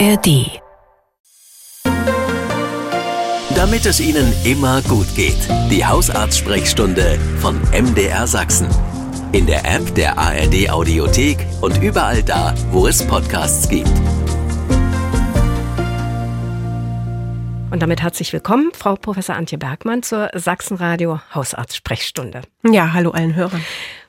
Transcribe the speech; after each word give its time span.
ARD. 0.00 0.60
Damit 3.54 3.86
es 3.86 4.00
Ihnen 4.00 4.32
immer 4.44 4.82
gut 4.82 5.06
geht. 5.14 5.36
Die 5.70 5.86
Hausarzt-Sprechstunde 5.86 7.18
von 7.38 7.60
MDR 7.70 8.26
Sachsen. 8.26 8.66
In 9.30 9.46
der 9.46 9.64
App 9.64 9.94
der 9.94 10.18
ARD 10.18 10.70
Audiothek 10.70 11.38
und 11.60 11.80
überall 11.80 12.24
da, 12.24 12.54
wo 12.72 12.88
es 12.88 13.06
Podcasts 13.06 13.68
gibt. 13.68 13.88
Und 17.70 17.80
damit 17.80 18.02
herzlich 18.02 18.32
willkommen, 18.32 18.72
Frau 18.76 18.96
Professor 18.96 19.36
Antje 19.36 19.58
Bergmann 19.58 20.02
zur 20.02 20.30
Sachsenradio 20.34 21.20
Hausarzt-Sprechstunde. 21.34 22.42
Ja, 22.64 22.92
hallo 22.92 23.10
allen 23.10 23.36
Hörern. 23.36 23.64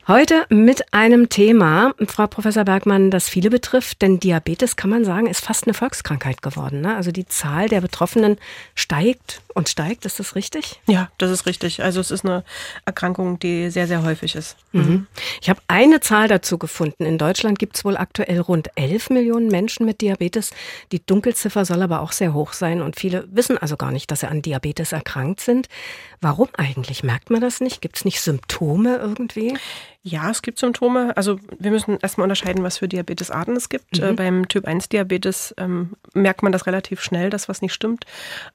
Heute 0.08 0.46
mit 0.50 0.94
einem 0.94 1.30
Thema, 1.30 1.96
Frau 2.06 2.28
Professor 2.28 2.64
Bergmann, 2.64 3.10
das 3.10 3.28
viele 3.28 3.50
betrifft, 3.50 4.04
denn 4.04 4.20
Diabetes 4.20 4.76
kann 4.76 4.92
man 4.92 5.04
sagen, 5.04 5.26
ist 5.26 5.44
fast 5.44 5.66
eine 5.66 5.74
Volkskrankheit 5.74 6.44
geworden. 6.44 6.82
Ne? 6.82 6.96
Also 6.96 7.12
die 7.12 7.26
Zahl 7.26 7.70
der 7.70 7.82
Betroffenen 7.82 8.38
steigt 8.76 9.42
und 9.56 9.68
steigt, 9.68 10.06
ist 10.06 10.20
das 10.20 10.36
richtig? 10.36 10.80
Ja, 10.86 11.10
das 11.18 11.32
ist 11.32 11.48
richtig. 11.48 11.82
Also 11.82 12.02
es 12.02 12.12
ist 12.12 12.24
eine 12.24 12.44
Erkrankung, 12.86 13.40
die 13.40 13.72
sehr, 13.72 13.88
sehr 13.88 14.04
häufig 14.04 14.36
ist. 14.36 14.58
Mhm. 14.74 15.08
Ich 15.42 15.50
habe 15.50 15.60
eine 15.68 16.02
Zahl 16.02 16.28
dazu 16.28 16.60
gefunden. 16.60 17.04
In 17.04 17.18
Deutschland 17.18 17.58
gibt 17.58 17.76
es 17.76 17.84
wohl 17.84 17.98
aktuell 17.98 18.42
rund 18.42 18.70
11 18.76 19.10
Millionen 19.10 19.48
Menschen 19.48 19.88
mit 19.88 20.02
Diabetes. 20.02 20.52
Die 20.92 21.04
Dunkelziffer 21.04 21.66
soll 21.66 21.82
aber 21.82 22.02
auch 22.02 22.12
sehr 22.12 22.36
hoch 22.36 22.54
sein 22.54 22.84
und 22.84 22.96
viele 23.00 23.28
wissen 23.32 23.58
also 23.58 23.76
gar 23.76 23.92
nicht, 23.92 24.12
dass 24.12 24.20
sie 24.20 24.28
an 24.28 24.44
Diabetes 24.44 24.92
erkrankt 24.92 25.42
sind. 25.42 25.68
Warum 26.22 26.50
eigentlich? 26.58 27.04
Merkt 27.04 27.32
man 27.32 27.42
das 27.42 27.60
nicht? 27.60 27.82
Gibt 27.82 27.98
es 27.98 28.06
nicht 28.06 28.22
Symptome 28.22 28.98
irgendwie? 28.98 29.56
Ja, 30.08 30.30
es 30.30 30.44
gibt 30.44 30.60
Symptome. 30.60 31.18
Also 31.18 31.40
wir 31.58 31.72
müssen 31.72 31.98
erstmal 32.00 32.26
unterscheiden, 32.26 32.64
was 32.64 32.78
für 32.78 32.88
Diabetesarten 32.88 33.56
es 33.56 33.70
gibt. 33.70 33.98
Mhm. 33.98 34.04
Äh, 34.04 34.14
beim 34.14 34.48
Typ 34.48 34.66
1 34.66 34.90
Diabetes 34.90 35.56
ähm, 35.58 35.96
merkt 36.14 36.44
man 36.44 36.52
das 36.52 36.68
relativ 36.68 37.02
schnell, 37.02 37.32
dass 37.32 37.50
was 37.50 37.64
nicht 37.64 37.74
stimmt, 37.74 38.06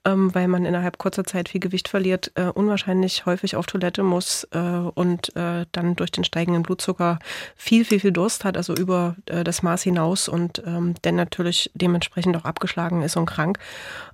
ähm, 0.04 0.32
weil 0.32 0.46
man 0.46 0.64
innerhalb 0.64 0.98
kurzer 0.98 1.24
Zeit 1.24 1.48
viel 1.48 1.60
Gewicht 1.60 1.88
verliert, 1.88 2.30
äh, 2.36 2.44
unwahrscheinlich 2.44 3.26
häufig 3.26 3.56
auf 3.56 3.66
Toilette 3.66 4.04
muss 4.04 4.46
äh, 4.52 4.60
und 4.60 5.34
äh, 5.34 5.66
dann 5.72 5.96
durch 5.96 6.12
den 6.12 6.22
steigenden 6.22 6.62
Blutzucker 6.62 7.18
viel, 7.56 7.84
viel, 7.84 7.98
viel 7.98 8.12
Durst 8.12 8.44
hat, 8.44 8.56
also 8.56 8.72
über 8.76 9.16
äh, 9.26 9.42
das 9.42 9.64
Maß 9.64 9.82
hinaus 9.82 10.28
und 10.28 10.62
ähm, 10.64 10.94
dann 11.02 11.16
natürlich 11.16 11.72
dementsprechend 11.74 12.36
auch 12.36 12.44
abgeschlagen 12.44 13.02
ist 13.02 13.16
und 13.16 13.26
krank 13.26 13.58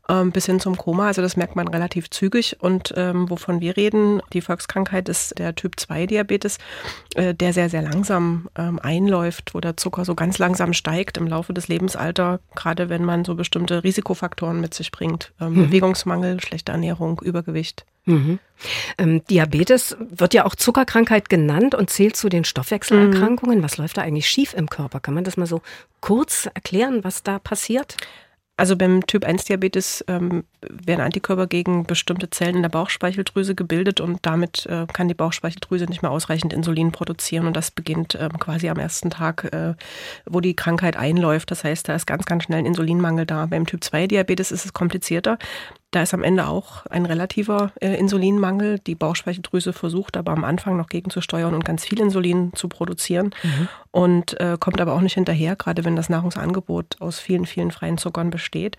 ähm, 0.09 0.33
bis 0.33 0.47
hin 0.47 0.61
zum 0.61 0.77
Koma. 0.77 1.09
Also 1.09 1.23
das 1.23 1.37
merkt 1.37 1.57
man 1.57 1.69
relativ 1.69 2.11
zügig 2.11 2.57
und 2.61 2.95
ähm, 2.97 3.29
wovon 3.29 3.61
wir 3.61 3.77
reden, 3.77 4.23
die 4.33 4.41
Volkskrankheit 4.41 5.09
ist 5.09 5.39
der 5.39 5.55
Typ 5.55 5.79
2 5.79 6.07
Diabetes 6.07 6.59
äh, 7.27 7.35
der 7.35 7.53
sehr, 7.53 7.69
sehr 7.69 7.83
langsam 7.83 8.49
ähm, 8.57 8.79
einläuft, 8.83 9.55
wo 9.55 9.61
der 9.61 9.77
Zucker 9.77 10.05
so 10.05 10.15
ganz 10.15 10.39
langsam 10.39 10.73
steigt 10.73 11.17
im 11.17 11.27
Laufe 11.27 11.53
des 11.53 11.69
Lebensalters, 11.69 12.41
gerade 12.55 12.89
wenn 12.89 13.05
man 13.05 13.25
so 13.25 13.35
bestimmte 13.35 13.85
Risikofaktoren 13.85 14.61
mit 14.61 14.75
sich 14.75 14.91
bringt. 14.91 15.33
Ähm, 15.41 15.55
mhm. 15.55 15.67
Bewegungsmangel, 15.67 16.41
schlechte 16.41 16.73
Ernährung, 16.73 17.21
Übergewicht. 17.23 17.85
Mhm. 18.07 18.39
Ähm, 18.99 19.25
Diabetes 19.25 19.97
wird 19.99 20.33
ja 20.33 20.45
auch 20.45 20.55
Zuckerkrankheit 20.55 21.29
genannt 21.29 21.75
und 21.75 21.91
zählt 21.91 22.17
zu 22.17 22.29
den 22.29 22.45
Stoffwechselerkrankungen. 22.45 23.59
Mhm. 23.59 23.63
Was 23.63 23.77
läuft 23.77 23.97
da 23.97 24.03
eigentlich 24.03 24.29
schief 24.29 24.55
im 24.55 24.71
Körper? 24.71 25.01
Kann 25.01 25.15
man 25.15 25.25
das 25.25 25.37
mal 25.37 25.47
so 25.47 25.61
kurz 26.01 26.49
erklären, 26.55 27.03
was 27.03 27.23
da 27.23 27.39
passiert? 27.39 27.97
Also 28.59 28.75
beim 28.75 29.07
Typ 29.07 29.25
1 29.25 29.45
Diabetes 29.45 30.03
ähm, 30.09 30.45
werden 30.63 31.03
Antikörper 31.03 31.47
gegen 31.47 31.85
bestimmte 31.85 32.31
Zellen 32.31 32.57
in 32.57 32.63
der 32.63 32.71
Bauchspeicheldrüse 32.71 33.55
gebildet 33.55 34.01
und 34.01 34.21
damit 34.23 34.65
äh, 34.67 34.87
kann 34.91 35.09
die 35.09 35.15
Bauchspeicheldrüse 35.15 35.85
nicht 35.85 36.01
mehr 36.01 36.11
ausreichend 36.11 36.55
Insulin 36.55 36.91
produzieren 36.91 37.47
und 37.47 37.55
das 37.55 37.71
beginnt 37.71 38.17
ähm, 38.19 38.39
quasi 38.39 38.71
am 38.71 38.79
ersten 38.79 39.11
Tag, 39.11 39.53
äh, 39.53 39.75
wo 40.25 40.41
die 40.41 40.57
Krankheit 40.57 40.97
einläuft. 40.97 41.51
Das 41.51 41.65
heißt, 41.65 41.87
da 41.87 41.95
ist 41.95 42.07
ganz, 42.07 42.25
ganz 42.25 42.45
schnell 42.45 42.61
ein 42.61 42.67
Insulinmangel 42.67 43.27
da. 43.27 43.45
Beim 43.45 43.67
Typ 43.67 43.85
2 43.85 44.07
Diabetes 44.07 44.51
ist 44.51 44.65
es 44.65 44.73
komplizierter. 44.73 45.37
Da 45.97 46.03
ist 46.03 46.13
am 46.13 46.23
Ende 46.23 46.47
auch 46.47 46.85
ein 46.91 47.07
relativer 47.07 47.73
äh, 47.81 47.95
Insulinmangel. 47.95 48.81
Die 48.81 48.95
Bauchspeicheldrüse 48.95 49.73
versucht 49.73 50.19
aber 50.19 50.33
am 50.33 50.45
Anfang 50.45 50.77
noch 50.77 50.89
gegenzusteuern 50.89 51.55
und 51.55 51.65
ganz 51.65 51.87
viel 51.87 51.99
Insulin 52.01 52.53
zu 52.55 52.69
produzieren 52.69 53.31
mhm. 53.43 53.69
und 53.93 54.39
äh, 54.39 54.59
kommt 54.61 54.79
aber 54.83 54.93
auch 54.93 55.01
nicht 55.01 55.15
hinterher, 55.15 55.57
gerade 55.57 55.87
wenn 55.87 55.97
das 55.97 56.11
Nahrungsangebot 56.11 56.97
aus 57.01 57.19
vielen, 57.19 57.47
vielen 57.47 57.71
freien 57.71 57.97
Zuckern 57.97 58.29
besteht. 58.29 58.77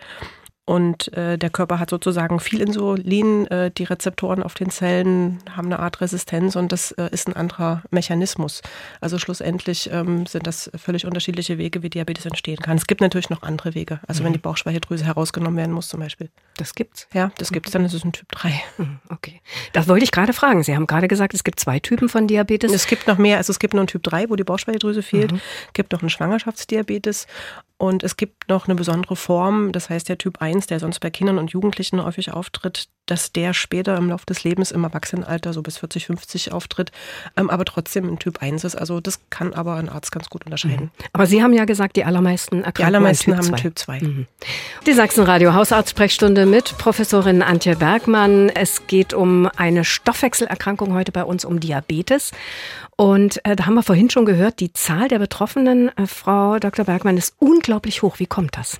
Und 0.67 1.13
äh, 1.13 1.37
der 1.37 1.49
Körper 1.49 1.79
hat 1.79 1.89
sozusagen 1.89 2.41
viel 2.41 2.59
Insulin, 2.59 3.47
äh, 3.47 3.71
die 3.71 3.85
Rezeptoren 3.85 4.43
auf 4.43 4.53
den 4.53 4.69
Zellen 4.69 5.39
haben 5.55 5.67
eine 5.67 5.79
Art 5.79 6.01
Resistenz 6.01 6.57
und 6.57 6.73
das 6.73 6.91
äh, 6.91 7.07
ist 7.09 7.29
ein 7.29 7.37
anderer 7.37 7.83
Mechanismus. 7.89 8.61
Also 8.99 9.17
schlussendlich 9.17 9.89
ähm, 9.93 10.25
sind 10.25 10.45
das 10.45 10.69
völlig 10.75 11.05
unterschiedliche 11.05 11.57
Wege, 11.57 11.83
wie 11.83 11.89
Diabetes 11.89 12.25
entstehen 12.25 12.57
kann. 12.57 12.75
Es 12.75 12.85
gibt 12.85 12.99
natürlich 12.99 13.29
noch 13.29 13.43
andere 13.43 13.75
Wege. 13.75 14.01
Also 14.07 14.21
mhm. 14.21 14.25
wenn 14.25 14.33
die 14.33 14.39
Bauchspeicheldrüse 14.39 15.05
herausgenommen 15.05 15.55
werden 15.55 15.71
muss 15.71 15.87
zum 15.87 16.01
Beispiel. 16.01 16.29
Das 16.57 16.75
gibt's? 16.75 17.07
Ja, 17.13 17.31
das 17.37 17.53
gibt's. 17.53 17.71
Dann 17.71 17.85
ist 17.85 17.93
es 17.93 18.03
ein 18.03 18.11
Typ 18.11 18.29
3. 18.33 18.51
Mhm, 18.77 18.99
okay. 19.07 19.39
Das 19.71 19.87
wollte 19.87 20.03
ich 20.03 20.11
gerade 20.11 20.33
fragen. 20.33 20.63
Sie 20.63 20.75
haben 20.75 20.85
gerade 20.85 21.07
gesagt, 21.07 21.33
es 21.33 21.45
gibt 21.45 21.61
zwei 21.61 21.79
Typen 21.79 22.09
von 22.09 22.27
Diabetes. 22.27 22.73
Es 22.73 22.87
gibt 22.87 23.07
noch 23.07 23.17
mehr. 23.17 23.37
Also 23.37 23.51
es 23.51 23.59
gibt 23.59 23.73
noch 23.73 23.79
einen 23.79 23.87
Typ 23.87 24.03
3, 24.03 24.29
wo 24.29 24.35
die 24.35 24.43
Bauchspeicheldrüse 24.43 25.01
fehlt. 25.01 25.31
Mhm. 25.31 25.39
Es 25.67 25.73
gibt 25.73 25.93
noch 25.93 26.01
einen 26.01 26.09
Schwangerschaftsdiabetes 26.09 27.25
und 27.77 28.03
es 28.03 28.17
gibt 28.17 28.49
noch 28.49 28.65
eine 28.65 28.75
besondere 28.75 29.15
Form, 29.15 29.71
das 29.71 29.89
heißt 29.89 30.09
der 30.09 30.17
Typ 30.17 30.41
1, 30.41 30.67
der 30.67 30.79
sonst 30.79 30.99
bei 30.99 31.09
Kindern 31.09 31.37
und 31.37 31.51
Jugendlichen 31.51 32.03
häufig 32.03 32.31
auftritt, 32.31 32.89
dass 33.07 33.31
der 33.31 33.53
später 33.53 33.97
im 33.97 34.09
Laufe 34.09 34.25
des 34.25 34.43
Lebens 34.43 34.71
im 34.71 34.83
Erwachsenenalter 34.83 35.53
so 35.53 35.63
bis 35.63 35.77
40, 35.79 36.05
50 36.05 36.51
auftritt, 36.51 36.91
ähm, 37.35 37.49
aber 37.49 37.65
trotzdem 37.65 38.07
ein 38.07 38.19
Typ 38.19 38.41
1 38.41 38.63
ist. 38.63 38.75
Also 38.75 38.99
das 38.99 39.19
kann 39.29 39.53
aber 39.53 39.75
ein 39.75 39.89
Arzt 39.89 40.11
ganz 40.11 40.29
gut 40.29 40.45
unterscheiden. 40.45 40.85
Mhm. 40.85 41.05
Aber 41.13 41.25
Sie 41.25 41.41
haben 41.41 41.53
ja 41.53 41.65
gesagt, 41.65 41.95
die 41.95 42.03
allermeisten 42.03 42.57
erkranken 42.57 42.81
Die 42.81 42.85
allermeisten 42.85 43.31
typ 43.31 43.37
haben 43.37 43.47
2. 43.47 43.57
Typ 43.57 43.79
2. 43.79 43.99
Mhm. 44.01 44.27
Die 44.85 44.93
Sachsenradio 44.93 45.53
Hausarztsprechstunde 45.53 46.45
mit 46.45 46.77
Professorin 46.77 47.41
Antje 47.41 47.75
Bergmann. 47.75 48.49
Es 48.49 48.87
geht 48.87 49.13
um 49.13 49.49
eine 49.57 49.83
Stoffwechselerkrankung 49.83 50.93
heute 50.93 51.11
bei 51.11 51.23
uns, 51.23 51.45
um 51.45 51.59
Diabetes. 51.59 52.31
Und 52.95 53.45
äh, 53.45 53.55
da 53.55 53.65
haben 53.65 53.75
wir 53.75 53.83
vorhin 53.83 54.09
schon 54.09 54.25
gehört, 54.25 54.59
die 54.59 54.73
Zahl 54.73 55.07
der 55.07 55.19
Betroffenen, 55.19 55.95
äh, 55.97 56.07
Frau 56.07 56.57
Dr. 56.59 56.85
Bergmann, 56.85 57.15
ist 57.15 57.35
unglaublich 57.39 58.01
hoch. 58.01 58.19
Wie 58.19 58.25
kommt 58.25 58.57
das? 58.57 58.79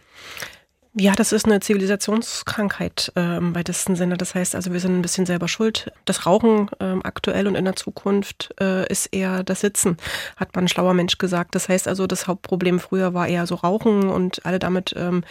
Ja, 1.00 1.14
das 1.14 1.32
ist 1.32 1.46
eine 1.46 1.60
Zivilisationskrankheit 1.60 3.12
äh, 3.16 3.38
im 3.38 3.54
weitesten 3.54 3.96
Sinne. 3.96 4.18
Das 4.18 4.34
heißt 4.34 4.56
also, 4.56 4.74
wir 4.74 4.80
sind 4.80 4.98
ein 4.98 5.04
bisschen 5.04 5.28
selber 5.28 5.48
schuld. 5.48 5.92
Das 6.06 6.26
Rauchen 6.26 6.70
äh, 6.80 6.96
aktuell 7.04 7.48
und 7.48 7.54
in 7.54 7.66
der 7.66 7.76
Zukunft 7.76 8.56
äh, 8.60 8.88
ist 8.92 9.14
eher 9.14 9.44
das 9.44 9.62
Sitzen, 9.62 9.98
hat 10.38 10.56
man 10.56 10.66
ein 10.66 10.68
schlauer 10.68 10.96
Mensch 10.96 11.20
gesagt. 11.20 11.54
Das 11.54 11.70
heißt 11.70 11.88
also, 11.88 12.08
das 12.08 12.26
Hauptproblem 12.26 12.80
früher 12.80 13.14
war 13.14 13.28
eher 13.28 13.46
so 13.46 13.54
Rauchen 13.54 14.10
und 14.10 14.44
alle 14.44 14.58
damit 14.58 14.96
ähm, 14.98 15.24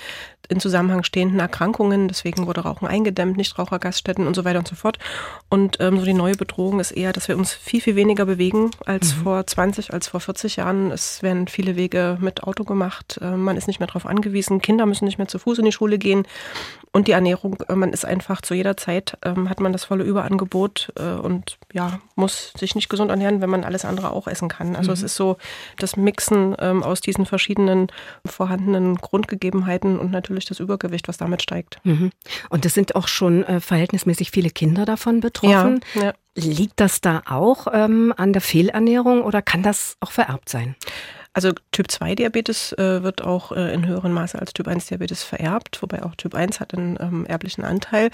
in 0.48 0.60
Zusammenhang 0.60 1.02
stehenden 1.02 1.40
Erkrankungen. 1.40 2.06
Deswegen 2.06 2.46
wurde 2.46 2.60
Rauchen 2.60 2.86
eingedämmt, 2.86 3.36
Nichtrauchergaststätten 3.36 4.28
und 4.28 4.36
so 4.36 4.44
weiter 4.44 4.60
und 4.60 4.68
so 4.68 4.76
fort. 4.76 5.00
Und 5.48 5.78
ähm, 5.80 5.98
so 5.98 6.04
die 6.04 6.14
neue 6.14 6.36
Bedrohung 6.36 6.78
ist 6.78 6.92
eher, 6.92 7.12
dass 7.12 7.26
wir 7.26 7.36
uns 7.36 7.52
viel, 7.52 7.80
viel 7.80 7.96
weniger 7.96 8.24
bewegen 8.24 8.70
als 8.84 9.16
mhm. 9.16 9.22
vor 9.22 9.44
20, 9.44 9.92
als 9.92 10.06
vor 10.06 10.20
40 10.20 10.56
Jahren. 10.56 10.92
Es 10.92 11.24
werden 11.24 11.48
viele 11.48 11.74
Wege 11.74 12.18
mit 12.20 12.44
Auto 12.44 12.62
gemacht. 12.62 13.18
Äh, 13.20 13.36
man 13.36 13.56
ist 13.56 13.66
nicht 13.66 13.80
mehr 13.80 13.88
darauf 13.88 14.06
angewiesen. 14.06 14.62
Kinder 14.62 14.86
müssen 14.86 15.06
nicht 15.06 15.18
mehr 15.18 15.26
zu 15.26 15.40
Fuß 15.40 15.55
in 15.58 15.66
die 15.66 15.72
Schule 15.72 15.98
gehen. 15.98 16.26
Und 16.92 17.08
die 17.08 17.12
Ernährung, 17.12 17.58
äh, 17.68 17.74
man 17.74 17.92
ist 17.92 18.06
einfach 18.06 18.40
zu 18.40 18.54
jeder 18.54 18.76
Zeit, 18.76 19.18
ähm, 19.22 19.50
hat 19.50 19.60
man 19.60 19.72
das 19.72 19.84
volle 19.84 20.04
Überangebot 20.04 20.92
äh, 20.96 21.14
und 21.14 21.58
ja, 21.72 21.98
muss 22.14 22.52
sich 22.56 22.74
nicht 22.74 22.88
gesund 22.88 23.10
ernähren, 23.10 23.42
wenn 23.42 23.50
man 23.50 23.64
alles 23.64 23.84
andere 23.84 24.10
auch 24.12 24.26
essen 24.28 24.48
kann. 24.48 24.76
Also 24.76 24.90
mhm. 24.90 24.94
es 24.94 25.02
ist 25.02 25.16
so 25.16 25.36
das 25.78 25.96
Mixen 25.96 26.56
ähm, 26.58 26.82
aus 26.82 27.02
diesen 27.02 27.26
verschiedenen 27.26 27.88
vorhandenen 28.24 28.96
Grundgegebenheiten 28.96 29.98
und 29.98 30.10
natürlich 30.10 30.36
natürlich 30.36 30.46
das 30.46 30.60
Übergewicht, 30.60 31.08
was 31.08 31.16
damit 31.16 31.42
steigt. 31.42 31.78
Mhm. 31.84 32.10
Und 32.50 32.66
es 32.66 32.74
sind 32.74 32.94
auch 32.94 33.08
schon 33.08 33.44
äh, 33.44 33.60
verhältnismäßig 33.60 34.30
viele 34.30 34.50
Kinder 34.50 34.84
davon 34.84 35.20
betroffen. 35.20 35.80
Ja, 35.94 36.02
ja. 36.02 36.12
Liegt 36.34 36.80
das 36.80 37.00
da 37.00 37.22
auch 37.26 37.66
ähm, 37.72 38.12
an 38.16 38.32
der 38.32 38.42
Fehlernährung 38.42 39.22
oder 39.22 39.40
kann 39.40 39.62
das 39.62 39.96
auch 40.00 40.10
vererbt 40.10 40.48
sein? 40.50 40.76
Also 41.36 41.52
Typ 41.70 41.90
2 41.90 42.14
Diabetes 42.14 42.72
äh, 42.78 43.02
wird 43.02 43.20
auch 43.20 43.52
äh, 43.52 43.74
in 43.74 43.86
höherem 43.86 44.12
Maße 44.12 44.38
als 44.38 44.54
Typ 44.54 44.68
1 44.68 44.86
Diabetes 44.86 45.22
vererbt, 45.22 45.82
wobei 45.82 46.02
auch 46.02 46.14
Typ 46.14 46.34
1 46.34 46.60
hat 46.60 46.72
einen 46.72 46.96
ähm, 46.98 47.26
erblichen 47.26 47.62
Anteil. 47.62 48.08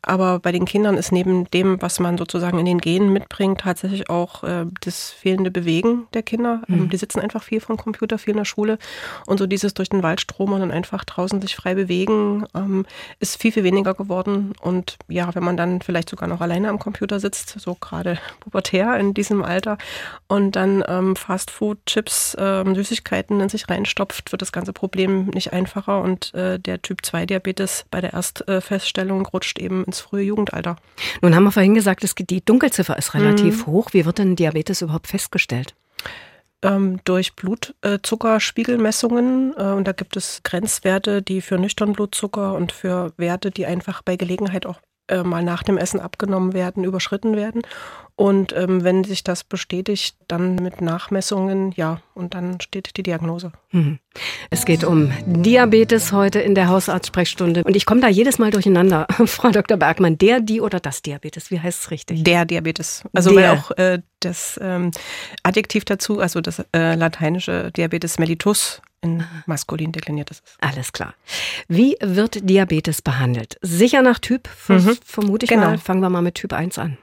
Aber 0.00 0.38
bei 0.38 0.52
den 0.52 0.64
Kindern 0.64 0.96
ist 0.96 1.10
neben 1.10 1.50
dem, 1.50 1.82
was 1.82 1.98
man 1.98 2.16
sozusagen 2.16 2.56
in 2.60 2.66
den 2.66 2.78
Genen 2.78 3.12
mitbringt, 3.12 3.62
tatsächlich 3.62 4.08
auch 4.08 4.44
äh, 4.44 4.66
das 4.80 5.10
fehlende 5.10 5.50
Bewegen 5.50 6.06
der 6.14 6.22
Kinder. 6.22 6.62
Ähm, 6.68 6.82
mhm. 6.82 6.88
die 6.90 6.98
sitzen 6.98 7.18
einfach 7.18 7.42
viel 7.42 7.60
vom 7.60 7.78
Computer, 7.78 8.16
viel 8.16 8.30
in 8.30 8.38
der 8.38 8.44
Schule. 8.44 8.78
Und 9.26 9.38
so 9.38 9.48
dieses 9.48 9.74
durch 9.74 9.88
den 9.88 10.04
Wald 10.04 10.20
stromern 10.20 10.62
und 10.62 10.70
einfach 10.70 11.04
draußen 11.04 11.40
sich 11.42 11.56
frei 11.56 11.74
bewegen, 11.74 12.46
ähm, 12.54 12.86
ist 13.18 13.42
viel, 13.42 13.50
viel 13.50 13.64
weniger 13.64 13.94
geworden. 13.94 14.52
Und 14.60 14.98
ja, 15.08 15.34
wenn 15.34 15.42
man 15.42 15.56
dann 15.56 15.82
vielleicht 15.82 16.10
sogar 16.10 16.28
noch 16.28 16.40
alleine 16.40 16.68
am 16.68 16.78
Computer 16.78 17.18
sitzt, 17.18 17.58
so 17.58 17.74
gerade 17.74 18.20
pubertär 18.38 18.96
in 19.00 19.14
diesem 19.14 19.42
Alter, 19.42 19.78
und 20.28 20.54
dann 20.54 20.84
ähm, 20.86 21.16
Fastfood, 21.16 21.78
Chips, 21.84 22.36
ähm, 22.38 22.67
Süßigkeiten 22.74 23.40
in 23.40 23.48
sich 23.48 23.68
reinstopft, 23.68 24.32
wird 24.32 24.42
das 24.42 24.52
ganze 24.52 24.72
Problem 24.72 25.26
nicht 25.26 25.52
einfacher 25.52 26.02
und 26.02 26.34
äh, 26.34 26.58
der 26.58 26.82
Typ 26.82 27.04
2 27.04 27.26
Diabetes 27.26 27.86
bei 27.90 28.00
der 28.00 28.12
Erstfeststellung 28.12 29.26
rutscht 29.26 29.58
eben 29.58 29.84
ins 29.84 30.00
frühe 30.00 30.22
Jugendalter. 30.22 30.76
Nun 31.22 31.34
haben 31.34 31.44
wir 31.44 31.52
vorhin 31.52 31.74
gesagt, 31.74 32.04
es, 32.04 32.14
die 32.14 32.44
Dunkelziffer 32.44 32.98
ist 32.98 33.14
relativ 33.14 33.66
mhm. 33.66 33.72
hoch. 33.72 33.90
Wie 33.92 34.04
wird 34.04 34.18
denn 34.18 34.36
Diabetes 34.36 34.82
überhaupt 34.82 35.06
festgestellt? 35.06 35.74
ähm, 36.62 37.00
durch 37.04 37.34
Blutzuckerspiegelmessungen. 37.34 39.54
Äh, 39.56 39.72
und 39.72 39.86
da 39.86 39.92
gibt 39.92 40.16
es 40.16 40.42
Grenzwerte, 40.42 41.22
die 41.22 41.40
für 41.40 41.56
nüchtern 41.58 41.92
Blutzucker 41.92 42.54
und 42.54 42.72
für 42.72 43.12
Werte, 43.16 43.52
die 43.52 43.66
einfach 43.66 44.02
bei 44.02 44.16
Gelegenheit 44.16 44.66
auch 44.66 44.80
äh, 45.08 45.22
mal 45.22 45.42
nach 45.42 45.62
dem 45.62 45.78
Essen 45.78 46.00
abgenommen 46.00 46.52
werden, 46.52 46.84
überschritten 46.84 47.36
werden. 47.36 47.62
Und 48.18 48.52
ähm, 48.56 48.82
wenn 48.82 49.04
sich 49.04 49.22
das 49.22 49.44
bestätigt, 49.44 50.16
dann 50.26 50.56
mit 50.56 50.80
Nachmessungen, 50.80 51.70
ja, 51.76 52.00
und 52.14 52.34
dann 52.34 52.60
steht 52.60 52.96
die 52.96 53.04
Diagnose. 53.04 53.52
Mhm. 53.70 54.00
Es 54.50 54.64
geht 54.64 54.82
um 54.82 55.12
Diabetes 55.24 56.10
heute 56.10 56.40
in 56.40 56.56
der 56.56 56.66
Hausarztsprechstunde. 56.66 57.62
Und 57.62 57.76
ich 57.76 57.86
komme 57.86 58.00
da 58.00 58.08
jedes 58.08 58.40
Mal 58.40 58.50
durcheinander, 58.50 59.06
Frau 59.26 59.50
Dr. 59.50 59.76
Bergmann. 59.76 60.18
Der, 60.18 60.40
die 60.40 60.60
oder 60.60 60.80
das 60.80 61.00
Diabetes? 61.02 61.52
Wie 61.52 61.60
heißt 61.60 61.82
es 61.82 61.90
richtig? 61.92 62.24
Der 62.24 62.44
Diabetes. 62.44 63.04
Also 63.12 63.30
der. 63.30 63.50
weil 63.50 63.58
auch 63.58 63.70
äh, 63.78 64.00
das 64.18 64.58
ähm, 64.60 64.90
Adjektiv 65.44 65.84
dazu, 65.84 66.18
also 66.18 66.40
das 66.40 66.58
äh, 66.74 66.96
lateinische 66.96 67.70
Diabetes 67.70 68.18
mellitus 68.18 68.82
in 69.00 69.24
maskulin 69.46 69.92
dekliniert 69.92 70.30
ist. 70.30 70.42
Alles 70.60 70.92
klar. 70.92 71.14
Wie 71.68 71.96
wird 72.00 72.48
Diabetes 72.48 73.02
behandelt? 73.02 73.58
Sicher 73.62 74.02
nach 74.02 74.18
Typ, 74.18 74.48
mhm. 74.68 74.96
vermute 75.04 75.44
ich 75.44 75.50
genau. 75.50 75.70
mal. 75.70 75.78
Fangen 75.78 76.00
wir 76.00 76.10
mal 76.10 76.22
mit 76.22 76.34
Typ 76.34 76.52
1 76.52 76.78
an. 76.78 76.98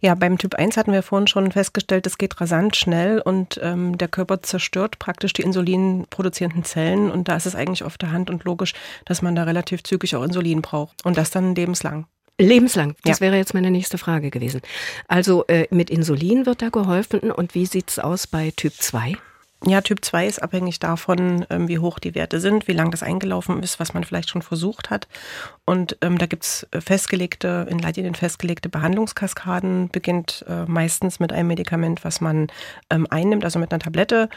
Ja, 0.00 0.14
beim 0.14 0.38
Typ 0.38 0.54
1 0.54 0.76
hatten 0.76 0.92
wir 0.92 1.02
vorhin 1.02 1.26
schon 1.26 1.52
festgestellt, 1.52 2.06
es 2.06 2.18
geht 2.18 2.40
rasant 2.40 2.76
schnell 2.76 3.20
und 3.20 3.60
ähm, 3.62 3.98
der 3.98 4.08
Körper 4.08 4.42
zerstört 4.42 4.98
praktisch 4.98 5.32
die 5.32 5.42
insulinproduzierenden 5.42 6.64
Zellen 6.64 7.10
und 7.10 7.28
da 7.28 7.36
ist 7.36 7.46
es 7.46 7.54
eigentlich 7.54 7.84
auf 7.84 7.98
der 7.98 8.12
Hand 8.12 8.30
und 8.30 8.44
logisch, 8.44 8.74
dass 9.04 9.22
man 9.22 9.34
da 9.34 9.44
relativ 9.44 9.82
zügig 9.84 10.16
auch 10.16 10.24
Insulin 10.24 10.62
braucht 10.62 11.04
und 11.04 11.16
das 11.16 11.30
dann 11.30 11.54
lebenslang. 11.54 12.06
Lebenslang. 12.38 12.96
Das 13.04 13.18
ja. 13.18 13.26
wäre 13.26 13.36
jetzt 13.36 13.54
meine 13.54 13.70
nächste 13.70 13.98
Frage 13.98 14.30
gewesen. 14.30 14.62
Also 15.06 15.44
äh, 15.46 15.66
mit 15.70 15.90
Insulin 15.90 16.46
wird 16.46 16.62
da 16.62 16.70
geholfen 16.70 17.30
und 17.30 17.54
wie 17.54 17.66
sieht 17.66 17.90
es 17.90 17.98
aus 17.98 18.26
bei 18.26 18.52
Typ 18.56 18.74
2? 18.74 19.16
Ja, 19.64 19.80
Typ 19.80 20.04
2 20.04 20.26
ist 20.26 20.42
abhängig 20.42 20.80
davon, 20.80 21.46
ähm, 21.48 21.68
wie 21.68 21.78
hoch 21.78 22.00
die 22.00 22.16
Werte 22.16 22.40
sind, 22.40 22.66
wie 22.66 22.72
lang 22.72 22.90
das 22.90 23.04
eingelaufen 23.04 23.62
ist, 23.62 23.78
was 23.78 23.94
man 23.94 24.02
vielleicht 24.02 24.28
schon 24.28 24.42
versucht 24.42 24.90
hat. 24.90 25.06
Und 25.64 25.96
ähm, 26.00 26.18
da 26.18 26.26
gibt's 26.26 26.66
äh, 26.72 26.80
festgelegte, 26.80 27.68
in 27.70 27.78
Leitlinien 27.78 28.16
festgelegte 28.16 28.68
Behandlungskaskaden, 28.68 29.88
beginnt 29.90 30.44
äh, 30.48 30.64
meistens 30.64 31.20
mit 31.20 31.32
einem 31.32 31.46
Medikament, 31.46 32.04
was 32.04 32.20
man 32.20 32.48
ähm, 32.90 33.06
einnimmt, 33.08 33.44
also 33.44 33.60
mit 33.60 33.72
einer 33.72 33.78
Tablette 33.78 34.28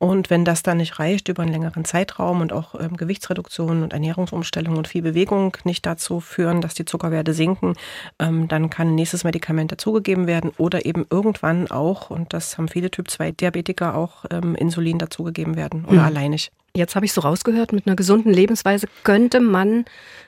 und 0.00 0.30
wenn 0.30 0.46
das 0.46 0.62
dann 0.62 0.78
nicht 0.78 0.98
reicht 0.98 1.28
über 1.28 1.42
einen 1.42 1.52
längeren 1.52 1.84
Zeitraum 1.84 2.40
und 2.40 2.54
auch 2.54 2.74
ähm, 2.74 2.96
Gewichtsreduktion 2.96 3.82
und 3.82 3.92
Ernährungsumstellung 3.92 4.78
und 4.78 4.88
viel 4.88 5.02
Bewegung 5.02 5.54
nicht 5.64 5.84
dazu 5.84 6.20
führen, 6.20 6.62
dass 6.62 6.72
die 6.72 6.86
Zuckerwerte 6.86 7.34
sinken, 7.34 7.74
ähm, 8.18 8.48
dann 8.48 8.70
kann 8.70 8.88
ein 8.88 8.94
nächstes 8.94 9.24
Medikament 9.24 9.72
dazugegeben 9.72 10.26
werden 10.26 10.52
oder 10.56 10.86
eben 10.86 11.04
irgendwann 11.10 11.70
auch, 11.70 12.08
und 12.08 12.32
das 12.32 12.56
haben 12.56 12.68
viele 12.68 12.90
Typ-2-Diabetiker 12.90 13.94
auch, 13.94 14.24
ähm, 14.30 14.54
Insulin 14.54 14.98
dazugegeben 14.98 15.56
werden 15.56 15.84
oder 15.84 16.00
mhm. 16.00 16.06
alleinig. 16.06 16.50
Jetzt 16.74 16.94
habe 16.94 17.04
ich 17.04 17.12
so 17.12 17.20
rausgehört, 17.20 17.72
mit 17.72 17.86
einer 17.86 17.96
gesunden 17.96 18.32
Lebensweise 18.32 18.86
könnte 19.02 19.40
man 19.40 19.84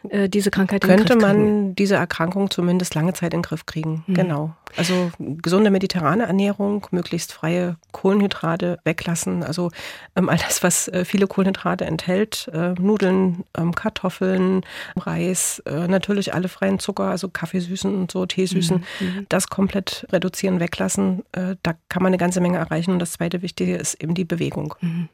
äh, 0.08 0.28
diese 0.28 0.50
Krankheit 0.50 0.82
könnte 0.82 1.14
in. 1.14 1.20
Könnte 1.20 1.26
man 1.26 1.74
diese 1.74 1.94
Erkrankung 1.94 2.50
zumindest 2.50 2.94
lange 2.94 3.12
Zeit 3.12 3.32
in 3.32 3.38
den 3.40 3.42
Griff 3.42 3.66
kriegen. 3.66 4.04
Mhm. 4.06 4.14
Genau. 4.14 4.56
Also 4.76 5.10
gesunde 5.18 5.70
mediterrane 5.70 6.24
Ernährung, 6.24 6.86
möglichst 6.90 7.32
freie 7.32 7.76
Kohlenhydrate 7.92 8.78
weglassen. 8.84 9.42
Also 9.42 9.70
ähm, 10.16 10.28
all 10.28 10.38
das, 10.38 10.62
was 10.62 10.88
äh, 10.88 11.04
viele 11.04 11.26
Kohlenhydrate 11.26 11.84
enthält, 11.84 12.50
äh, 12.52 12.72
Nudeln, 12.80 13.44
ähm, 13.56 13.74
Kartoffeln, 13.74 14.62
Reis, 14.96 15.62
äh, 15.66 15.88
natürlich 15.88 16.32
alle 16.32 16.48
freien 16.48 16.78
Zucker, 16.78 17.04
also 17.04 17.28
Kaffeesüßen 17.28 17.94
und 17.94 18.10
so, 18.10 18.24
Teesüßen, 18.24 18.84
mhm. 19.00 19.06
mhm. 19.06 19.26
das 19.28 19.48
komplett 19.48 20.06
reduzieren, 20.10 20.58
weglassen. 20.58 21.22
Äh, 21.32 21.56
da 21.62 21.74
kann 21.88 22.02
man 22.02 22.10
eine 22.10 22.18
ganze 22.18 22.40
Menge 22.40 22.56
erreichen. 22.56 22.92
Und 22.92 22.98
das 22.98 23.12
zweite 23.12 23.42
Wichtige 23.42 23.76
ist 23.76 24.02
eben 24.02 24.14
die 24.14 24.24
Bewegung. 24.24 24.74
Mhm. 24.80 25.08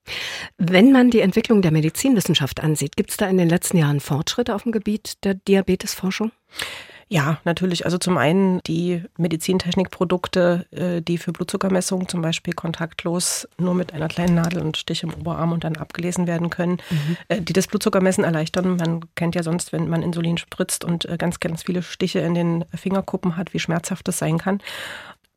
Wenn 0.56 0.92
man 0.92 1.10
die 1.18 1.22
Entwicklung 1.22 1.62
der 1.62 1.72
Medizinwissenschaft 1.72 2.60
ansieht, 2.60 2.94
gibt 2.96 3.10
es 3.10 3.16
da 3.16 3.26
in 3.26 3.38
den 3.38 3.48
letzten 3.48 3.76
Jahren 3.76 3.98
Fortschritte 3.98 4.54
auf 4.54 4.62
dem 4.62 4.70
Gebiet 4.70 5.24
der 5.24 5.34
Diabetesforschung? 5.34 6.30
Ja, 7.08 7.38
natürlich. 7.44 7.86
Also 7.86 7.98
zum 7.98 8.18
einen 8.18 8.60
die 8.68 9.02
Medizintechnikprodukte, 9.16 10.66
äh, 10.70 11.02
die 11.02 11.18
für 11.18 11.32
Blutzuckermessungen 11.32 12.06
zum 12.06 12.22
Beispiel 12.22 12.52
kontaktlos 12.52 13.48
nur 13.58 13.74
mit 13.74 13.94
einer 13.94 14.06
kleinen 14.06 14.36
Nadel 14.36 14.60
und 14.60 14.76
Stich 14.76 15.02
im 15.02 15.12
Oberarm 15.12 15.50
und 15.50 15.64
dann 15.64 15.76
abgelesen 15.76 16.28
werden 16.28 16.50
können, 16.50 16.78
mhm. 16.90 17.16
Äh, 17.26 17.40
die 17.40 17.52
das 17.52 17.66
Blutzuckermessen 17.66 18.22
erleichtern. 18.22 18.76
Man 18.76 19.00
kennt 19.16 19.34
ja 19.34 19.42
sonst, 19.42 19.72
wenn 19.72 19.88
man 19.88 20.02
Insulin 20.02 20.38
spritzt 20.38 20.84
und 20.84 21.06
äh, 21.06 21.16
ganz, 21.16 21.40
ganz 21.40 21.64
viele 21.64 21.82
Stiche 21.82 22.20
in 22.20 22.34
den 22.34 22.64
Fingerkuppen 22.76 23.36
hat, 23.36 23.54
wie 23.54 23.58
schmerzhaft 23.58 24.06
das 24.06 24.18
sein 24.18 24.38
kann. 24.38 24.60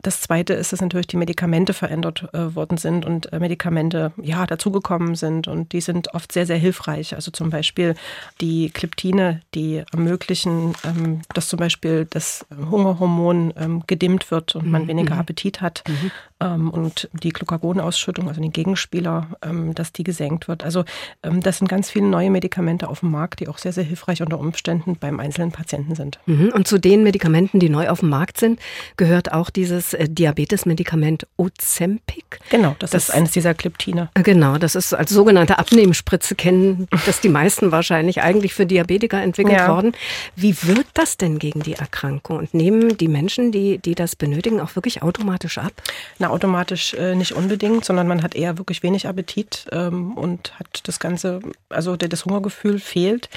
Das 0.01 0.21
Zweite 0.21 0.53
ist, 0.53 0.73
dass 0.73 0.81
natürlich 0.81 1.07
die 1.07 1.17
Medikamente 1.17 1.73
verändert 1.73 2.27
äh, 2.33 2.55
worden 2.55 2.77
sind 2.77 3.05
und 3.05 3.31
äh, 3.31 3.39
Medikamente 3.39 4.11
ja 4.21 4.45
dazugekommen 4.45 5.15
sind 5.15 5.47
und 5.47 5.73
die 5.73 5.81
sind 5.81 6.13
oft 6.13 6.31
sehr, 6.31 6.45
sehr 6.45 6.57
hilfreich. 6.57 7.15
Also 7.15 7.31
zum 7.31 7.49
Beispiel 7.49 7.95
die 8.39 8.69
Kleptine, 8.69 9.41
die 9.53 9.83
ermöglichen, 9.91 10.73
ähm, 10.83 11.21
dass 11.33 11.47
zum 11.47 11.57
Beispiel 11.57 12.07
das 12.09 12.45
Hungerhormon 12.69 13.53
ähm, 13.57 13.83
gedimmt 13.87 14.31
wird 14.31 14.55
und 14.55 14.67
man 14.67 14.83
mhm. 14.83 14.87
weniger 14.87 15.15
mhm. 15.15 15.21
Appetit 15.21 15.61
hat 15.61 15.83
mhm. 15.87 16.11
ähm, 16.39 16.69
und 16.71 17.09
die 17.13 17.29
Glucagonausschüttung, 17.29 18.27
also 18.27 18.41
den 18.41 18.53
Gegenspieler, 18.53 19.27
ähm, 19.43 19.75
dass 19.75 19.93
die 19.93 20.03
gesenkt 20.03 20.47
wird. 20.47 20.63
Also 20.63 20.83
ähm, 21.23 21.41
das 21.41 21.59
sind 21.59 21.67
ganz 21.67 21.89
viele 21.89 22.07
neue 22.07 22.31
Medikamente 22.31 22.87
auf 22.87 23.01
dem 23.01 23.11
Markt, 23.11 23.39
die 23.39 23.47
auch 23.47 23.57
sehr, 23.57 23.73
sehr 23.73 23.83
hilfreich 23.83 24.21
unter 24.21 24.39
Umständen 24.39 24.95
beim 24.95 25.19
einzelnen 25.19 25.51
Patienten 25.51 25.95
sind. 25.95 26.19
Mhm. 26.25 26.51
Und 26.53 26.67
zu 26.67 26.79
den 26.79 27.03
Medikamenten, 27.03 27.59
die 27.59 27.69
neu 27.69 27.89
auf 27.89 27.99
dem 27.99 28.09
Markt 28.09 28.39
sind, 28.39 28.59
gehört 28.97 29.31
auch 29.31 29.49
dieses 29.49 29.90
das 29.91 29.99
äh, 29.99 30.09
Diabetesmedikament 30.09 31.27
Ozempic. 31.37 32.39
Genau, 32.49 32.75
das, 32.79 32.91
das, 32.91 33.09
ist 33.09 33.15
eines 33.15 33.31
dieser 33.31 33.53
Kleptine. 33.53 34.09
Äh, 34.13 34.23
genau, 34.23 34.57
das 34.57 34.75
ist 34.75 34.93
als 34.93 35.11
sogenannte 35.11 35.59
Abnehmspritze 35.59 36.35
kennen, 36.35 36.87
das 37.05 37.21
die 37.21 37.29
meisten 37.29 37.71
wahrscheinlich 37.71 38.21
eigentlich 38.21 38.53
für 38.53 38.65
Diabetiker 38.65 39.21
entwickelt 39.21 39.57
ja. 39.57 39.69
worden. 39.69 39.93
Wie 40.35 40.55
wirkt 40.63 40.97
das 40.97 41.17
denn 41.17 41.39
gegen 41.39 41.61
die 41.61 41.73
Erkrankung? 41.73 42.37
Und 42.37 42.53
nehmen 42.53 42.97
die 42.97 43.07
Menschen, 43.07 43.51
die, 43.51 43.77
die 43.77 43.95
das 43.95 44.15
benötigen, 44.15 44.59
auch 44.59 44.75
wirklich 44.75 45.01
automatisch 45.01 45.57
ab? 45.57 45.73
Na, 46.19 46.29
automatisch 46.29 46.93
äh, 46.93 47.15
nicht 47.15 47.33
unbedingt, 47.33 47.85
sondern 47.85 48.07
man 48.07 48.23
hat 48.23 48.35
eher 48.35 48.57
wirklich 48.57 48.83
wenig 48.83 49.07
Appetit 49.07 49.65
ähm, 49.71 50.17
und 50.17 50.57
hat 50.59 50.81
das 50.83 50.99
Ganze, 50.99 51.39
also 51.69 51.95
das 51.95 52.25
Hungergefühl 52.25 52.79
fehlt. 52.79 53.29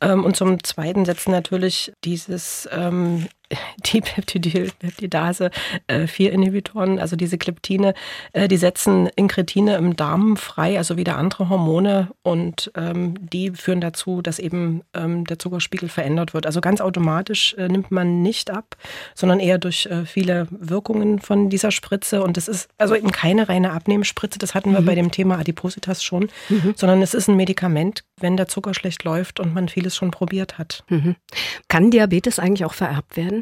Ähm, 0.00 0.24
und 0.24 0.36
zum 0.36 0.62
Zweiten 0.62 1.04
setzen 1.04 1.30
natürlich 1.30 1.92
dieses 2.04 2.68
ähm, 2.72 3.28
die 3.92 4.00
Peptidase, 4.00 5.50
äh, 5.86 6.04
4-Inhibitoren, 6.04 6.98
also 6.98 7.16
diese 7.16 7.38
Kleptine, 7.38 7.94
äh, 8.32 8.48
die 8.48 8.56
setzen 8.56 9.08
Inkretine 9.16 9.76
im 9.76 9.96
Darm 9.96 10.36
frei, 10.36 10.78
also 10.78 10.96
wieder 10.96 11.16
andere 11.16 11.48
Hormone 11.48 12.08
und 12.22 12.70
ähm, 12.76 13.14
die 13.20 13.50
führen 13.50 13.80
dazu, 13.80 14.22
dass 14.22 14.38
eben 14.38 14.82
ähm, 14.94 15.24
der 15.24 15.38
Zuckerspiegel 15.38 15.88
verändert 15.88 16.34
wird. 16.34 16.46
Also 16.46 16.60
ganz 16.60 16.80
automatisch 16.80 17.54
äh, 17.54 17.68
nimmt 17.68 17.90
man 17.90 18.22
nicht 18.22 18.50
ab, 18.50 18.76
sondern 19.14 19.40
eher 19.40 19.58
durch 19.58 19.86
äh, 19.86 20.04
viele 20.04 20.46
Wirkungen 20.50 21.18
von 21.18 21.48
dieser 21.48 21.70
Spritze 21.70 22.22
und 22.22 22.36
es 22.36 22.48
ist 22.48 22.68
also 22.78 22.94
eben 22.94 23.12
keine 23.12 23.48
reine 23.48 23.72
Abnehmspritze, 23.72 24.38
das 24.38 24.54
hatten 24.54 24.72
wir 24.72 24.80
mhm. 24.80 24.86
bei 24.86 24.94
dem 24.94 25.10
Thema 25.10 25.38
Adipositas 25.38 26.02
schon, 26.02 26.28
mhm. 26.48 26.74
sondern 26.76 27.02
es 27.02 27.14
ist 27.14 27.28
ein 27.28 27.36
Medikament, 27.36 28.04
wenn 28.18 28.36
der 28.36 28.48
Zucker 28.48 28.74
schlecht 28.74 29.04
läuft 29.04 29.40
und 29.40 29.54
man 29.54 29.68
vieles 29.68 29.96
schon 29.96 30.10
probiert 30.10 30.58
hat. 30.58 30.84
Mhm. 30.88 31.16
Kann 31.68 31.90
Diabetes 31.90 32.38
eigentlich 32.38 32.64
auch 32.64 32.74
vererbt 32.74 33.16
werden? 33.16 33.37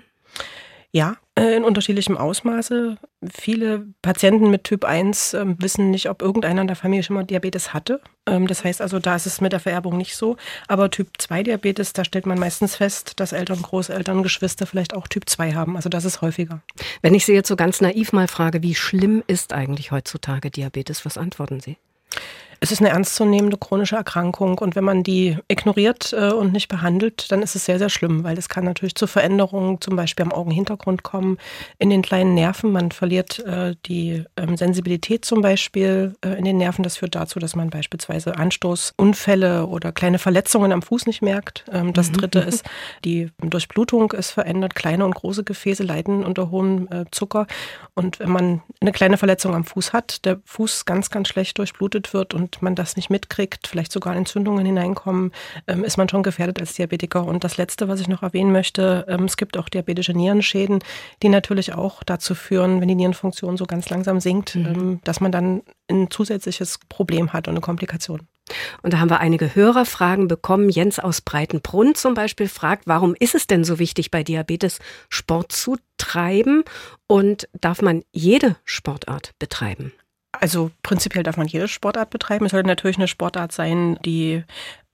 Ja, 0.92 1.16
äh, 1.38 1.56
in 1.56 1.64
unterschiedlichem 1.64 2.16
Ausmaße. 2.16 2.96
Viele 3.30 3.86
Patienten 4.00 4.50
mit 4.50 4.64
Typ 4.64 4.84
1 4.84 5.34
ähm, 5.34 5.56
wissen 5.58 5.90
nicht, 5.90 6.08
ob 6.08 6.22
irgendeiner 6.22 6.62
in 6.62 6.66
der 6.66 6.76
Familie 6.76 7.02
schon 7.02 7.16
mal 7.16 7.24
Diabetes 7.24 7.74
hatte. 7.74 8.00
Ähm, 8.26 8.46
das 8.46 8.64
heißt 8.64 8.80
also, 8.80 8.98
da 8.98 9.16
ist 9.16 9.26
es 9.26 9.40
mit 9.40 9.52
der 9.52 9.60
Vererbung 9.60 9.96
nicht 9.96 10.16
so. 10.16 10.36
Aber 10.68 10.90
Typ 10.90 11.08
2 11.18 11.42
Diabetes, 11.42 11.92
da 11.92 12.04
stellt 12.04 12.26
man 12.26 12.38
meistens 12.38 12.76
fest, 12.76 13.20
dass 13.20 13.32
Eltern, 13.32 13.60
Großeltern, 13.60 14.22
Geschwister 14.22 14.66
vielleicht 14.66 14.94
auch 14.94 15.08
Typ 15.08 15.28
2 15.28 15.52
haben. 15.52 15.76
Also 15.76 15.88
das 15.88 16.04
ist 16.04 16.22
häufiger. 16.22 16.62
Wenn 17.02 17.14
ich 17.14 17.26
Sie 17.26 17.34
jetzt 17.34 17.48
so 17.48 17.56
ganz 17.56 17.80
naiv 17.80 18.12
mal 18.12 18.28
frage, 18.28 18.62
wie 18.62 18.74
schlimm 18.74 19.22
ist 19.26 19.52
eigentlich 19.52 19.90
heutzutage 19.90 20.50
Diabetes, 20.50 21.04
was 21.04 21.18
antworten 21.18 21.60
Sie? 21.60 21.76
Es 22.60 22.72
ist 22.72 22.80
eine 22.80 22.90
ernstzunehmende 22.90 23.58
chronische 23.58 23.96
Erkrankung 23.96 24.58
und 24.58 24.76
wenn 24.76 24.84
man 24.84 25.02
die 25.02 25.36
ignoriert 25.48 26.12
äh, 26.12 26.30
und 26.30 26.52
nicht 26.52 26.68
behandelt, 26.68 27.30
dann 27.30 27.42
ist 27.42 27.54
es 27.54 27.64
sehr, 27.64 27.78
sehr 27.78 27.90
schlimm, 27.90 28.24
weil 28.24 28.38
es 28.38 28.48
kann 28.48 28.64
natürlich 28.64 28.94
zu 28.94 29.06
Veränderungen 29.06 29.80
zum 29.80 29.96
Beispiel 29.96 30.24
am 30.24 30.32
Augenhintergrund 30.32 31.02
kommen, 31.02 31.38
in 31.78 31.90
den 31.90 32.02
kleinen 32.02 32.34
Nerven. 32.34 32.72
Man 32.72 32.92
verliert 32.92 33.40
äh, 33.40 33.74
die 33.86 34.24
ähm, 34.36 34.56
Sensibilität 34.56 35.24
zum 35.24 35.42
Beispiel 35.42 36.14
äh, 36.24 36.30
in 36.38 36.44
den 36.44 36.56
Nerven. 36.56 36.82
Das 36.82 36.96
führt 36.96 37.14
dazu, 37.14 37.38
dass 37.38 37.56
man 37.56 37.70
beispielsweise 37.70 38.36
Anstoßunfälle 38.36 39.66
oder 39.66 39.92
kleine 39.92 40.18
Verletzungen 40.18 40.72
am 40.72 40.82
Fuß 40.82 41.06
nicht 41.06 41.22
merkt. 41.22 41.64
Ähm, 41.72 41.92
das 41.92 42.10
mhm. 42.10 42.14
dritte 42.14 42.38
ist, 42.46 42.64
die 43.04 43.30
Durchblutung 43.38 44.12
ist 44.12 44.30
verändert. 44.30 44.74
Kleine 44.74 45.04
und 45.04 45.14
große 45.14 45.44
Gefäße 45.44 45.82
leiden 45.82 46.24
unter 46.24 46.50
hohem 46.50 46.88
Zucker. 47.10 47.46
Und 47.94 48.18
wenn 48.20 48.30
man 48.30 48.62
eine 48.80 48.92
kleine 48.92 49.16
Verletzung 49.16 49.54
am 49.54 49.64
Fuß 49.64 49.92
hat, 49.92 50.24
der 50.24 50.40
Fuß 50.44 50.84
ganz, 50.84 51.10
ganz 51.10 51.28
schlecht 51.28 51.58
durchblutet 51.58 52.12
wird 52.12 52.34
und 52.34 52.45
und 52.46 52.62
man 52.62 52.74
das 52.74 52.96
nicht 52.96 53.10
mitkriegt, 53.10 53.66
vielleicht 53.66 53.92
sogar 53.92 54.14
Entzündungen 54.14 54.64
hineinkommen, 54.64 55.32
ähm, 55.66 55.84
ist 55.84 55.96
man 55.96 56.08
schon 56.08 56.22
gefährdet 56.22 56.60
als 56.60 56.74
Diabetiker. 56.74 57.24
Und 57.24 57.42
das 57.44 57.56
Letzte, 57.56 57.88
was 57.88 58.00
ich 58.00 58.08
noch 58.08 58.22
erwähnen 58.22 58.52
möchte, 58.52 59.04
ähm, 59.08 59.24
es 59.24 59.36
gibt 59.36 59.56
auch 59.56 59.68
diabetische 59.68 60.12
Nierenschäden, 60.12 60.78
die 61.22 61.28
natürlich 61.28 61.74
auch 61.74 62.02
dazu 62.04 62.34
führen, 62.34 62.80
wenn 62.80 62.88
die 62.88 62.94
Nierenfunktion 62.94 63.56
so 63.56 63.66
ganz 63.66 63.90
langsam 63.90 64.20
sinkt, 64.20 64.54
mhm. 64.54 64.66
Ähm, 64.66 65.00
dass 65.04 65.20
man 65.20 65.32
dann 65.32 65.62
ein 65.90 66.10
zusätzliches 66.10 66.78
Problem 66.88 67.32
hat 67.32 67.48
und 67.48 67.54
eine 67.54 67.60
Komplikation. 67.60 68.26
Und 68.82 68.92
da 68.92 68.98
haben 68.98 69.10
wir 69.10 69.20
einige 69.20 69.54
Hörerfragen 69.54 70.28
bekommen. 70.28 70.68
Jens 70.68 70.98
aus 70.98 71.20
Breitenbrunn 71.20 71.94
zum 71.94 72.14
Beispiel 72.14 72.48
fragt, 72.48 72.86
warum 72.86 73.14
ist 73.18 73.34
es 73.34 73.46
denn 73.46 73.64
so 73.64 73.78
wichtig, 73.78 74.10
bei 74.10 74.22
Diabetes 74.22 74.78
Sport 75.08 75.52
zu 75.52 75.76
treiben? 75.98 76.62
Und 77.08 77.48
darf 77.60 77.82
man 77.82 78.02
jede 78.12 78.56
Sportart 78.64 79.32
betreiben? 79.38 79.92
Also 80.40 80.70
prinzipiell 80.82 81.22
darf 81.22 81.36
man 81.36 81.46
jede 81.46 81.68
Sportart 81.68 82.10
betreiben. 82.10 82.46
Es 82.46 82.52
sollte 82.52 82.68
natürlich 82.68 82.96
eine 82.96 83.08
Sportart 83.08 83.52
sein, 83.52 83.98
die 84.04 84.44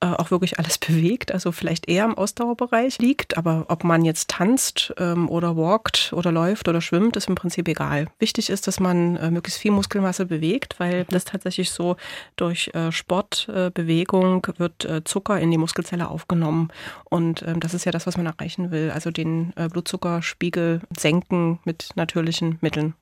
äh, 0.03 0.07
auch 0.07 0.31
wirklich 0.31 0.59
alles 0.59 0.77
bewegt, 0.79 1.31
also 1.31 1.51
vielleicht 1.51 1.87
eher 1.87 2.05
im 2.05 2.17
Ausdauerbereich 2.17 2.99
liegt. 2.99 3.37
Aber 3.37 3.65
ob 3.69 3.83
man 3.83 4.03
jetzt 4.03 4.29
tanzt 4.29 4.93
ähm, 4.97 5.29
oder 5.29 5.55
walkt 5.55 6.11
oder 6.13 6.31
läuft 6.31 6.67
oder 6.67 6.81
schwimmt, 6.81 7.15
ist 7.15 7.29
im 7.29 7.35
Prinzip 7.35 7.67
egal. 7.67 8.07
Wichtig 8.19 8.49
ist, 8.49 8.67
dass 8.67 8.79
man 8.79 9.15
äh, 9.15 9.31
möglichst 9.31 9.61
viel 9.61 9.71
Muskelmasse 9.71 10.25
bewegt, 10.25 10.79
weil 10.79 11.05
das 11.05 11.25
tatsächlich 11.25 11.71
so 11.71 11.95
durch 12.35 12.69
äh, 12.73 12.91
Sportbewegung 12.91 14.47
wird 14.57 14.85
äh, 14.85 15.03
Zucker 15.03 15.39
in 15.39 15.51
die 15.51 15.57
Muskelzelle 15.57 16.09
aufgenommen. 16.09 16.69
Und 17.05 17.43
ähm, 17.43 17.59
das 17.59 17.73
ist 17.73 17.85
ja 17.85 17.91
das, 17.91 18.05
was 18.05 18.17
man 18.17 18.25
erreichen 18.25 18.71
will. 18.71 18.91
Also 18.91 19.09
den 19.09 19.53
äh, 19.55 19.69
Blutzuckerspiegel 19.69 20.81
senken 20.97 21.59
mit 21.63 21.91
natürlichen 21.95 22.57
Mitteln. 22.61 22.93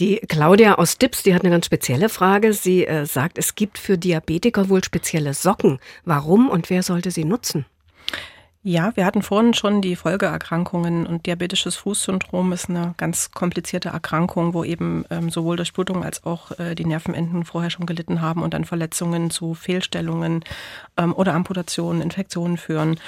Die 0.00 0.16
Claudia 0.28 0.74
aus 0.76 0.98
Dips, 0.98 1.22
die 1.22 1.34
hat 1.34 1.42
eine 1.42 1.50
ganz 1.50 1.66
spezielle 1.66 2.08
Frage. 2.08 2.52
Sie 2.52 2.86
äh, 2.86 3.06
sagt, 3.06 3.38
es 3.38 3.54
gibt 3.54 3.78
für 3.78 3.98
Diabetiker 3.98 4.68
wohl 4.68 4.82
spezielle 4.82 5.34
Socken. 5.34 5.78
Warum 6.04 6.48
und 6.48 6.70
wer 6.70 6.82
sollte 6.82 7.10
sie 7.10 7.24
nutzen? 7.24 7.66
Ja, 8.64 8.92
wir 8.94 9.04
hatten 9.04 9.22
vorhin 9.22 9.54
schon 9.54 9.82
die 9.82 9.96
Folgeerkrankungen 9.96 11.04
und 11.04 11.26
diabetisches 11.26 11.74
Fußsyndrom 11.74 12.52
ist 12.52 12.70
eine 12.70 12.94
ganz 12.96 13.32
komplizierte 13.32 13.88
Erkrankung, 13.88 14.54
wo 14.54 14.62
eben 14.62 15.04
ähm, 15.10 15.30
sowohl 15.30 15.56
Durchblutung 15.56 16.04
als 16.04 16.22
auch 16.22 16.56
äh, 16.60 16.76
die 16.76 16.84
Nervenenden 16.84 17.44
vorher 17.44 17.70
schon 17.70 17.86
gelitten 17.86 18.20
haben 18.20 18.40
und 18.40 18.54
dann 18.54 18.64
Verletzungen 18.64 19.30
zu 19.30 19.54
Fehlstellungen 19.54 20.44
ähm, 20.96 21.12
oder 21.12 21.34
Amputationen, 21.34 22.02
Infektionen 22.02 22.56
führen. 22.56 23.00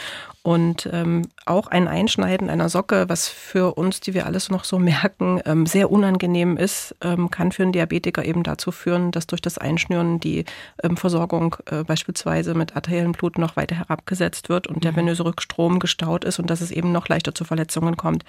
Und 0.46 0.90
ähm, 0.92 1.22
auch 1.46 1.68
ein 1.68 1.88
Einschneiden 1.88 2.50
einer 2.50 2.68
Socke, 2.68 3.08
was 3.08 3.28
für 3.28 3.78
uns, 3.78 4.00
die 4.00 4.12
wir 4.12 4.26
alles 4.26 4.50
noch 4.50 4.64
so 4.64 4.78
merken, 4.78 5.40
ähm, 5.46 5.64
sehr 5.64 5.90
unangenehm 5.90 6.58
ist, 6.58 6.94
ähm, 7.00 7.30
kann 7.30 7.50
für 7.50 7.62
einen 7.62 7.72
Diabetiker 7.72 8.22
eben 8.26 8.42
dazu 8.42 8.70
führen, 8.70 9.10
dass 9.10 9.26
durch 9.26 9.40
das 9.40 9.56
Einschnüren 9.56 10.20
die 10.20 10.44
ähm, 10.82 10.98
Versorgung 10.98 11.56
äh, 11.70 11.82
beispielsweise 11.82 12.52
mit 12.52 12.76
arteriellem 12.76 13.12
Blut 13.12 13.38
noch 13.38 13.56
weiter 13.56 13.74
herabgesetzt 13.74 14.50
wird 14.50 14.66
und 14.66 14.84
der 14.84 14.92
mhm. 14.92 14.96
venöse 14.96 15.24
Rückstrom 15.24 15.78
gestaut 15.78 16.24
ist 16.24 16.38
und 16.38 16.50
dass 16.50 16.60
es 16.60 16.70
eben 16.70 16.92
noch 16.92 17.08
leichter 17.08 17.34
zu 17.34 17.46
Verletzungen 17.46 17.96
kommt. 17.96 18.26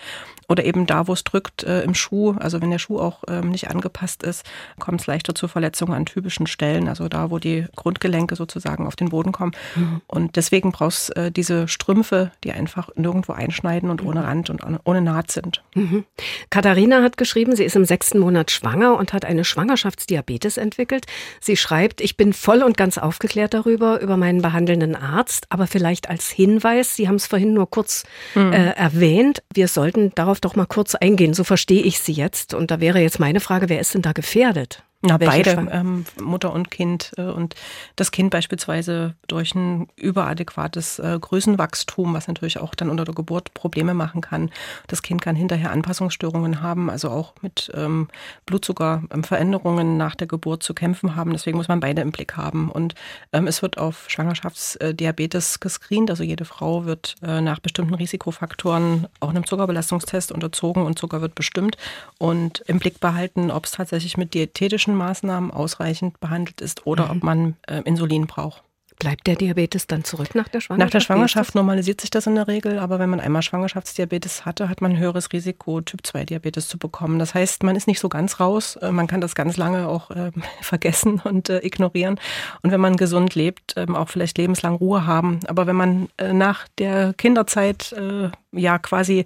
Oder 0.48 0.64
eben 0.64 0.86
da, 0.86 1.10
wo 1.10 1.14
es 1.14 1.26
drückt, 1.26 1.66
äh, 1.66 1.82
im 1.82 1.96
Schuh, 1.96 2.32
also 2.40 2.62
wenn 2.62 2.72
der 2.72 2.80
Schuh 2.80 2.98
auch 2.98 3.26
ähm, 3.28 3.50
nicht 3.50 3.70
angepasst 3.70 4.24
ist, 4.24 4.46
kommt 4.80 5.02
es 5.02 5.08
leichter 5.08 5.36
zu 5.36 5.50
Verletzungen 5.50 5.94
an 5.94 6.06
typischen 6.06 6.48
Stellen, 6.48 6.88
also 6.88 7.10
da, 7.10 7.30
wo 7.30 7.40
die 7.40 7.66
Grundgelenke 7.76 8.38
sozusagen 8.38 8.88
auf 8.88 8.96
den 8.96 9.10
Boden 9.10 9.34
kommen. 9.34 9.52
Mhm. 9.76 10.02
Und 10.08 10.38
deswegen 10.38 10.72
brauchst 10.72 11.14
äh, 11.18 11.30
diese 11.30 11.68
Strümpfe 11.68 12.05
Strümpfe, 12.06 12.32
die 12.44 12.52
einfach 12.52 12.90
nirgendwo 12.96 13.34
einschneiden 13.34 13.90
und 13.90 14.04
ohne 14.04 14.24
Rand 14.24 14.50
und 14.50 14.62
ohne 14.84 15.02
Naht 15.02 15.32
sind. 15.32 15.64
Mhm. 15.74 16.06
Katharina 16.50 17.02
hat 17.02 17.18
geschrieben, 17.18 17.56
sie 17.56 17.64
ist 17.64 17.76
im 17.76 17.86
sechsten 17.86 18.20
Monat 18.20 18.52
schwanger 18.52 18.98
und 18.98 19.14
hat 19.14 19.26
eine 19.26 19.44
Schwangerschaftsdiabetes 19.44 20.58
entwickelt. 20.58 21.06
Sie 21.40 21.58
schreibt, 21.58 22.02
ich 22.02 22.18
bin 22.18 22.34
voll 22.34 22.62
und 22.62 22.78
ganz 22.78 22.98
aufgeklärt 22.98 23.54
darüber, 23.54 24.02
über 24.02 24.18
meinen 24.18 24.42
behandelnden 24.42 24.96
Arzt, 24.96 25.48
aber 25.50 25.68
vielleicht 25.68 26.10
als 26.10 26.30
Hinweis, 26.30 26.96
Sie 26.96 27.08
haben 27.08 27.16
es 27.16 27.28
vorhin 27.28 27.54
nur 27.54 27.70
kurz 27.70 28.04
mhm. 28.36 28.54
äh, 28.54 28.72
erwähnt, 28.72 29.44
wir 29.54 29.68
sollten 29.68 30.12
darauf 30.16 30.40
doch 30.40 30.56
mal 30.56 30.66
kurz 30.66 30.96
eingehen. 30.96 31.34
So 31.34 31.44
verstehe 31.44 31.82
ich 31.82 32.00
Sie 32.00 32.14
jetzt. 32.14 32.54
Und 32.54 32.72
da 32.72 32.80
wäre 32.80 33.00
jetzt 33.00 33.20
meine 33.20 33.40
Frage, 33.40 33.70
wer 33.70 33.80
ist 33.80 33.94
denn 33.94 34.02
da 34.02 34.12
gefährdet? 34.12 34.84
Na, 35.06 35.18
beide, 35.18 35.68
ähm, 35.72 36.06
Mutter 36.22 36.52
und 36.54 36.72
Kind. 36.72 37.12
Äh, 37.18 37.24
und 37.24 37.56
das 37.96 38.12
Kind 38.12 38.32
beispielsweise 38.32 39.16
durch 39.28 39.56
ein 39.56 39.88
überadäquates 39.96 41.00
äh, 41.00 41.18
Größenwachstum, 41.20 42.14
was 42.14 42.28
natürlich 42.28 42.60
auch 42.60 42.76
dann 42.76 42.90
unter 42.90 43.06
der 43.06 43.16
Geburt 43.16 43.54
Probleme 43.54 43.94
machen 43.94 44.22
kann. 44.22 44.52
Das 44.88 45.02
Kind 45.02 45.22
kann 45.22 45.36
hinterher 45.36 45.72
Anpassungsstörungen 45.72 46.62
haben, 46.62 46.90
also 46.90 47.10
auch 47.10 47.34
mit 47.42 47.72
ähm, 47.76 48.08
Blutzuckerveränderungen 48.46 49.98
nach 49.98 50.16
der 50.16 50.28
Geburt 50.28 50.64
zu 50.64 50.74
kämpfen 50.74 51.16
haben. 51.16 51.32
Deswegen 51.32 51.58
muss 51.58 51.68
man 51.68 51.80
beide 51.80 52.02
im 52.02 52.12
Blick 52.12 52.38
haben. 52.38 52.70
Und 52.70 52.96
ähm, 53.34 53.48
es 53.48 53.62
wird 53.62 53.78
auf 53.78 54.06
Schwangerschaftsdiabetes 54.10 55.60
gescreent. 55.60 56.10
Also 56.10 56.24
jede 56.24 56.46
Frau 56.46 56.86
wird 56.86 57.16
äh, 57.22 57.42
nach 57.42 57.60
bestimmten 57.60 57.94
Risikofaktoren 57.94 59.08
auch 59.20 59.30
einem 59.30 59.46
Zuckerbelastungstest 59.46 60.32
unterzogen 60.32 60.84
und 60.84 60.98
Zucker 60.98 61.22
wird 61.22 61.36
bestimmt 61.36 61.78
und 62.18 62.62
im 62.68 62.80
Blick 62.80 63.00
behalten, 63.00 63.52
ob 63.52 63.66
es 63.66 63.72
tatsächlich 63.72 64.18
mit 64.18 64.34
diätetischen 64.34 64.95
Maßnahmen 64.96 65.52
ausreichend 65.52 66.20
behandelt 66.20 66.62
ist 66.62 66.86
oder 66.88 67.06
mhm. 67.06 67.12
ob 67.12 67.24
man 67.24 67.56
äh, 67.68 67.82
Insulin 67.86 68.28
braucht. 68.28 68.64
Bleibt 68.98 69.28
der 69.28 69.36
Diabetes 69.36 69.88
dann 69.88 70.06
zurück 70.06 70.36
nach 70.36 70.48
der 70.48 70.62
Schwangerschaft? 70.62 70.88
Nach 70.88 70.90
der 70.90 71.00
Schwangerschaft 71.02 71.54
normalisiert 71.54 72.00
sich 72.00 72.10
das 72.10 72.28
in 72.28 72.36
der 72.36 72.48
Regel, 72.48 72.80
aber 72.80 72.98
wenn 72.98 73.10
man 73.10 73.20
einmal 73.20 73.42
Schwangerschaftsdiabetes 73.42 74.46
hatte, 74.46 74.70
hat 74.70 74.80
man 74.80 74.92
ein 74.92 74.98
höheres 74.98 75.34
Risiko, 75.34 75.82
Typ-2-Diabetes 75.82 76.70
zu 76.70 76.78
bekommen. 76.78 77.20
Das 77.20 77.34
heißt, 77.34 77.64
man 77.64 77.76
ist 77.76 77.88
nicht 77.88 78.00
so 78.00 78.08
ganz 78.08 78.40
raus, 78.40 78.78
äh, 78.78 78.92
man 78.92 79.08
kann 79.08 79.20
das 79.20 79.36
ganz 79.36 79.58
lange 79.58 79.90
auch 79.90 80.12
äh, 80.12 80.32
vergessen 80.62 81.22
und 81.24 81.50
äh, 81.50 81.60
ignorieren. 81.60 82.20
Und 82.62 82.72
wenn 82.72 82.80
man 82.80 82.96
gesund 82.96 83.36
lebt, 83.36 83.74
ähm, 83.76 83.96
auch 83.96 84.08
vielleicht 84.08 84.38
lebenslang 84.38 84.76
Ruhe 84.76 85.06
haben. 85.06 85.42
Aber 85.48 85.68
wenn 85.68 85.76
man 85.76 86.08
äh, 86.18 86.32
nach 86.32 86.66
der 86.78 87.14
Kinderzeit 87.14 87.92
äh, 87.92 88.30
ja 88.56 88.78
quasi 88.78 89.26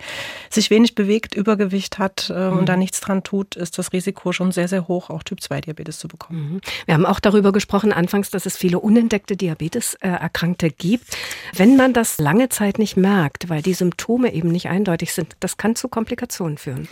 sich 0.49 0.69
wenig 0.69 0.95
bewegt, 0.95 1.35
Übergewicht 1.35 1.99
hat 1.99 2.29
äh, 2.29 2.49
mhm. 2.49 2.59
und 2.59 2.69
da 2.69 2.75
nichts 2.75 2.99
dran 3.01 3.23
tut, 3.23 3.55
ist 3.55 3.77
das 3.77 3.93
Risiko 3.93 4.31
schon 4.31 4.51
sehr, 4.51 4.67
sehr 4.67 4.87
hoch, 4.87 5.09
auch 5.09 5.23
Typ-2-Diabetes 5.23 5.99
zu 5.99 6.07
bekommen. 6.07 6.53
Mhm. 6.53 6.61
Wir 6.85 6.93
haben 6.93 7.05
auch 7.05 7.19
darüber 7.19 7.51
gesprochen 7.51 7.93
anfangs, 7.93 8.29
dass 8.29 8.45
es 8.45 8.57
viele 8.57 8.79
unentdeckte 8.79 9.37
Diabetes-Erkrankte 9.37 10.69
gibt. 10.69 11.17
Wenn 11.55 11.75
man 11.75 11.93
das 11.93 12.17
lange 12.17 12.49
Zeit 12.49 12.79
nicht 12.79 12.97
merkt, 12.97 13.49
weil 13.49 13.61
die 13.61 13.73
Symptome 13.73 14.33
eben 14.33 14.49
nicht 14.49 14.69
eindeutig 14.69 15.13
sind, 15.13 15.35
das 15.39 15.57
kann 15.57 15.75
zu 15.75 15.87
Komplikationen 15.87 16.57
führen. 16.57 16.87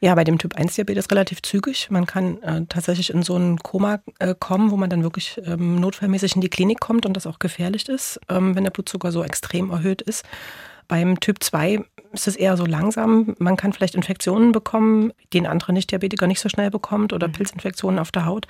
Ja, 0.00 0.14
bei 0.14 0.22
dem 0.22 0.38
Typ 0.38 0.54
1 0.54 0.76
Diabetes 0.76 1.10
relativ 1.10 1.42
zügig. 1.42 1.90
Man 1.90 2.06
kann 2.06 2.40
äh, 2.42 2.62
tatsächlich 2.68 3.10
in 3.10 3.24
so 3.24 3.36
ein 3.36 3.58
Koma 3.58 4.00
äh, 4.20 4.34
kommen, 4.38 4.70
wo 4.70 4.76
man 4.76 4.90
dann 4.90 5.02
wirklich 5.02 5.40
ähm, 5.44 5.80
notfallmäßig 5.80 6.36
in 6.36 6.40
die 6.40 6.48
Klinik 6.48 6.78
kommt 6.78 7.04
und 7.04 7.14
das 7.14 7.26
auch 7.26 7.40
gefährlich 7.40 7.88
ist, 7.88 8.20
ähm, 8.28 8.54
wenn 8.54 8.62
der 8.62 8.70
Blutzucker 8.70 9.10
so 9.10 9.24
extrem 9.24 9.70
erhöht 9.70 10.00
ist. 10.00 10.24
Beim 10.88 11.20
Typ 11.20 11.42
2 11.42 11.84
ist 12.12 12.26
es 12.26 12.36
eher 12.36 12.56
so 12.56 12.64
langsam. 12.64 13.34
Man 13.38 13.56
kann 13.56 13.72
vielleicht 13.72 13.94
Infektionen 13.94 14.52
bekommen, 14.52 15.12
die 15.32 15.40
ein 15.40 15.46
anderer 15.46 15.72
Nicht-Diabetiker 15.72 16.26
nicht 16.26 16.40
so 16.40 16.48
schnell 16.48 16.70
bekommt 16.70 17.12
oder 17.12 17.28
mhm. 17.28 17.32
Pilzinfektionen 17.32 17.98
auf 17.98 18.10
der 18.10 18.24
Haut. 18.24 18.46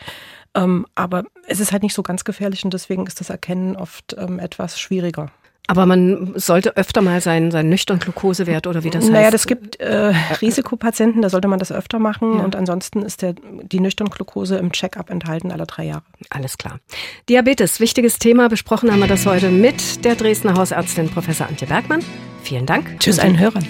Ähm, 0.54 0.86
aber 0.94 1.24
es 1.46 1.60
ist 1.60 1.72
halt 1.72 1.82
nicht 1.82 1.94
so 1.94 2.02
ganz 2.02 2.24
gefährlich 2.24 2.64
und 2.64 2.72
deswegen 2.72 3.06
ist 3.06 3.20
das 3.20 3.30
Erkennen 3.30 3.76
oft 3.76 4.16
ähm, 4.16 4.38
etwas 4.38 4.80
schwieriger. 4.80 5.30
Aber 5.70 5.84
man 5.84 6.32
sollte 6.34 6.76
öfter 6.78 7.02
mal 7.02 7.20
seinen, 7.20 7.50
seinen 7.50 7.68
nüchtern 7.68 7.98
Glukosewert 7.98 8.66
oder 8.66 8.84
wie 8.84 8.90
das 8.90 9.04
naja, 9.04 9.14
heißt. 9.14 9.20
Naja, 9.20 9.30
das 9.30 9.46
gibt 9.46 9.76
äh, 9.76 10.14
Risikopatienten, 10.40 11.20
da 11.20 11.28
sollte 11.28 11.46
man 11.46 11.58
das 11.58 11.70
öfter 11.70 11.98
machen. 11.98 12.38
Ja. 12.38 12.44
Und 12.44 12.56
ansonsten 12.56 13.02
ist 13.02 13.20
der, 13.20 13.34
die 13.62 13.78
nüchtern 13.78 14.08
Glukose 14.08 14.56
im 14.56 14.72
Check-up 14.72 15.10
enthalten 15.10 15.52
alle 15.52 15.66
drei 15.66 15.84
Jahre. 15.84 16.02
Alles 16.30 16.56
klar. 16.56 16.80
Diabetes, 17.28 17.80
wichtiges 17.80 18.18
Thema. 18.18 18.48
Besprochen 18.48 18.90
haben 18.90 19.00
wir 19.00 19.08
das 19.08 19.26
heute 19.26 19.50
mit 19.50 20.06
der 20.06 20.16
Dresdner 20.16 20.54
Hausärztin 20.54 21.10
Professor 21.10 21.46
Antje 21.46 21.68
Bergmann. 21.68 22.00
Vielen 22.42 22.64
Dank. 22.64 22.98
Tschüss 22.98 23.18
allen 23.18 23.38
Hörern. 23.38 23.66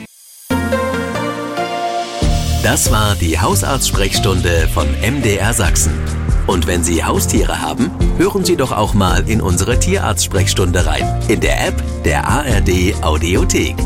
Das 2.63 2.93
war 2.93 3.17
die 3.17 3.41
Hausarztsprechstunde 3.41 4.69
von 4.73 4.87
MDR 5.01 5.53
Sachsen. 5.53 5.93
Und 6.49 6.67
wenn 6.67 6.83
Sie 6.83 7.05
Haustiere 7.05 7.61
haben, 7.61 7.91
hören 8.17 8.43
Sie 8.43 8.57
doch 8.57 8.73
auch 8.73 8.95
mal 8.95 9.29
in 9.29 9.43
unsere 9.43 9.79
Tierarzt-Sprechstunde 9.79 10.87
rein. 10.87 11.05
In 11.29 11.41
der 11.41 11.69
App 11.69 11.75
der 12.05 12.27
ARD 12.27 12.95
Audiothek. 13.03 13.77